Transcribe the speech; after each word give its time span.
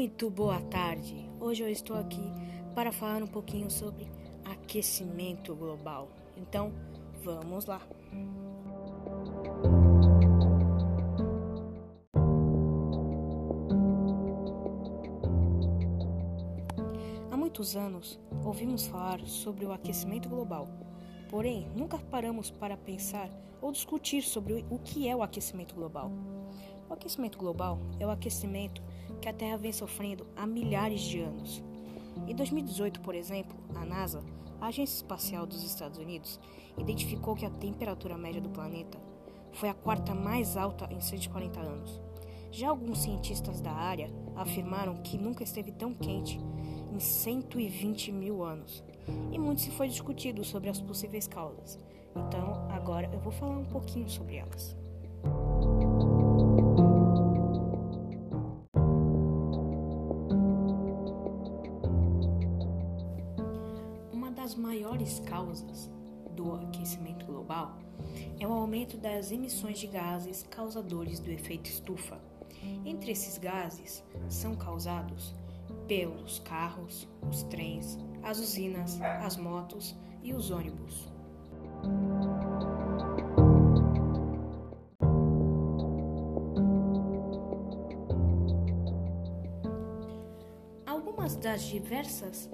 Muito 0.00 0.30
boa 0.30 0.58
tarde! 0.62 1.28
Hoje 1.38 1.62
eu 1.62 1.68
estou 1.68 1.94
aqui 1.94 2.32
para 2.74 2.90
falar 2.90 3.22
um 3.22 3.26
pouquinho 3.26 3.70
sobre 3.70 4.08
aquecimento 4.46 5.54
global. 5.54 6.08
Então, 6.38 6.72
vamos 7.22 7.66
lá! 7.66 7.82
Há 17.30 17.36
muitos 17.36 17.76
anos 17.76 18.18
ouvimos 18.42 18.86
falar 18.86 19.20
sobre 19.26 19.66
o 19.66 19.72
aquecimento 19.72 20.30
global, 20.30 20.66
porém 21.28 21.68
nunca 21.76 21.98
paramos 21.98 22.50
para 22.50 22.74
pensar 22.74 23.28
ou 23.60 23.70
discutir 23.70 24.22
sobre 24.22 24.64
o 24.70 24.78
que 24.78 25.06
é 25.06 25.14
o 25.14 25.22
aquecimento 25.22 25.74
global. 25.74 26.10
O 26.88 26.94
aquecimento 26.94 27.36
global 27.36 27.78
é 28.00 28.06
o 28.06 28.10
aquecimento 28.10 28.82
que 29.20 29.28
a 29.28 29.32
Terra 29.32 29.56
vem 29.56 29.72
sofrendo 29.72 30.26
há 30.34 30.46
milhares 30.46 31.02
de 31.02 31.20
anos. 31.20 31.62
Em 32.26 32.34
2018, 32.34 33.00
por 33.00 33.14
exemplo, 33.14 33.56
a 33.74 33.84
NASA, 33.84 34.24
a 34.60 34.66
Agência 34.66 34.96
Espacial 34.96 35.46
dos 35.46 35.62
Estados 35.62 35.98
Unidos, 35.98 36.40
identificou 36.78 37.36
que 37.36 37.44
a 37.44 37.50
temperatura 37.50 38.16
média 38.16 38.40
do 38.40 38.48
planeta 38.48 38.98
foi 39.52 39.68
a 39.68 39.74
quarta 39.74 40.14
mais 40.14 40.56
alta 40.56 40.88
em 40.92 41.00
140 41.00 41.60
anos. 41.60 42.00
Já 42.50 42.70
alguns 42.70 43.02
cientistas 43.02 43.60
da 43.60 43.72
área 43.72 44.10
afirmaram 44.34 45.02
que 45.02 45.18
nunca 45.18 45.44
esteve 45.44 45.70
tão 45.70 45.94
quente 45.94 46.40
em 46.92 46.98
120 46.98 48.10
mil 48.12 48.42
anos. 48.42 48.82
E 49.30 49.38
muito 49.38 49.60
se 49.60 49.70
foi 49.70 49.88
discutido 49.88 50.44
sobre 50.44 50.68
as 50.68 50.80
possíveis 50.80 51.26
causas. 51.26 51.78
Então, 52.16 52.68
agora 52.70 53.08
eu 53.12 53.20
vou 53.20 53.32
falar 53.32 53.56
um 53.56 53.64
pouquinho 53.64 54.08
sobre 54.08 54.36
elas. 54.36 54.79
Das 64.40 64.54
maiores 64.54 65.20
causas 65.20 65.90
do 66.30 66.54
aquecimento 66.54 67.26
global 67.26 67.78
é 68.40 68.48
o 68.48 68.52
aumento 68.54 68.96
das 68.96 69.30
emissões 69.30 69.78
de 69.78 69.86
gases 69.86 70.42
causadores 70.44 71.20
do 71.20 71.30
efeito 71.30 71.68
estufa. 71.68 72.18
Entre 72.86 73.12
esses 73.12 73.36
gases 73.36 74.02
são 74.30 74.56
causados 74.56 75.34
pelos 75.86 76.38
carros, 76.38 77.06
os 77.30 77.42
trens, 77.44 77.98
as 78.22 78.38
usinas, 78.38 78.98
as 79.02 79.36
motos 79.36 79.94
e 80.22 80.32
os 80.32 80.50
ônibus. 80.50 81.12
Algumas 90.86 91.36
das 91.36 91.60
diversas 91.60 92.48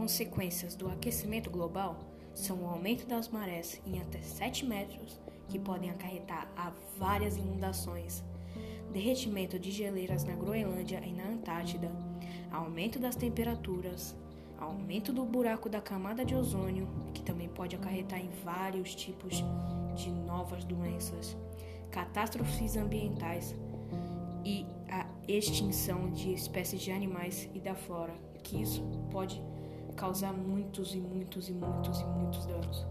consequências 0.00 0.74
do 0.74 0.88
aquecimento 0.88 1.50
global 1.50 1.98
são 2.34 2.62
o 2.62 2.66
aumento 2.66 3.06
das 3.06 3.28
marés 3.28 3.78
em 3.84 4.00
até 4.00 4.22
7 4.22 4.64
metros, 4.64 5.20
que 5.46 5.58
podem 5.58 5.90
acarretar 5.90 6.50
a 6.56 6.72
várias 6.96 7.36
inundações, 7.36 8.24
derretimento 8.94 9.58
de 9.58 9.70
geleiras 9.70 10.24
na 10.24 10.34
Groenlândia 10.34 11.02
e 11.04 11.12
na 11.12 11.24
Antártida, 11.24 11.92
aumento 12.50 12.98
das 12.98 13.14
temperaturas, 13.14 14.16
aumento 14.58 15.12
do 15.12 15.22
buraco 15.22 15.68
da 15.68 15.82
camada 15.82 16.24
de 16.24 16.34
ozônio, 16.34 16.88
que 17.12 17.20
também 17.20 17.50
pode 17.50 17.76
acarretar 17.76 18.20
em 18.20 18.30
vários 18.42 18.94
tipos 18.94 19.44
de 19.94 20.10
novas 20.10 20.64
doenças, 20.64 21.36
catástrofes 21.90 22.74
ambientais 22.74 23.54
e 24.46 24.64
a 24.88 25.06
extinção 25.28 26.10
de 26.10 26.32
espécies 26.32 26.80
de 26.80 26.90
animais 26.90 27.50
e 27.54 27.60
da 27.60 27.74
flora, 27.74 28.14
que 28.42 28.62
isso 28.62 28.82
pode 29.10 29.42
causar 30.00 30.32
muitos 30.32 30.94
e 30.94 30.98
muitos 30.98 31.50
e 31.50 31.52
muitos 31.52 32.00
e 32.00 32.04
muitos 32.06 32.46
danos. 32.46 32.86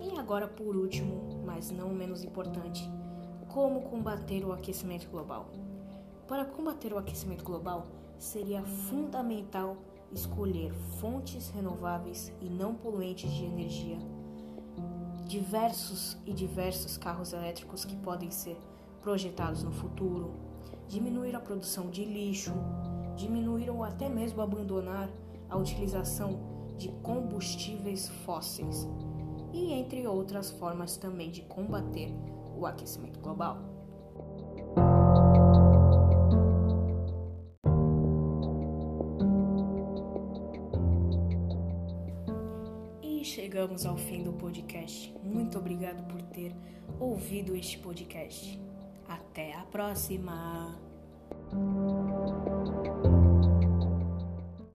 E 0.00 0.16
agora, 0.16 0.46
por 0.46 0.76
último, 0.76 1.42
mas 1.44 1.72
não 1.72 1.88
menos 1.88 2.22
importante, 2.22 2.88
como 3.48 3.82
combater 3.82 4.44
o 4.44 4.52
aquecimento 4.52 5.10
global? 5.10 5.50
Para 6.28 6.44
combater 6.44 6.92
o 6.92 6.98
aquecimento 6.98 7.42
global, 7.42 7.88
seria 8.16 8.62
fundamental 8.62 9.76
escolher 10.12 10.72
fontes 11.00 11.50
renováveis 11.50 12.32
e 12.40 12.48
não 12.48 12.76
poluentes 12.76 13.32
de 13.32 13.44
energia 13.44 13.98
diversos 15.26 16.16
e 16.24 16.32
diversos 16.32 16.96
carros 16.96 17.32
elétricos 17.32 17.84
que 17.84 17.96
podem 17.96 18.30
ser 18.30 18.56
projetados 19.02 19.62
no 19.64 19.72
futuro, 19.72 20.34
diminuir 20.88 21.34
a 21.34 21.40
produção 21.40 21.90
de 21.90 22.04
lixo, 22.04 22.52
diminuir 23.16 23.68
ou 23.68 23.82
até 23.82 24.08
mesmo 24.08 24.40
abandonar 24.40 25.10
a 25.48 25.56
utilização 25.56 26.74
de 26.78 26.88
combustíveis 27.02 28.08
fósseis 28.24 28.86
e 29.52 29.72
entre 29.72 30.06
outras 30.06 30.50
formas 30.50 30.96
também 30.96 31.30
de 31.30 31.42
combater 31.42 32.12
o 32.56 32.64
aquecimento 32.64 33.18
global. 33.18 33.75
chegamos 43.26 43.84
ao 43.84 43.96
fim 43.96 44.22
do 44.22 44.32
podcast. 44.32 45.12
Muito 45.22 45.58
obrigado 45.58 46.06
por 46.06 46.22
ter 46.22 46.54
ouvido 47.00 47.56
este 47.56 47.78
podcast. 47.78 48.58
Até 49.08 49.54
a 49.54 49.62
próxima! 49.62 50.78